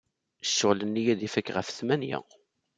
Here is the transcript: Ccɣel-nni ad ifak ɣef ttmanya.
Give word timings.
Ccɣel-nni 0.49 1.03
ad 1.11 1.21
ifak 1.27 1.47
ɣef 1.51 1.67
ttmanya. 1.69 2.19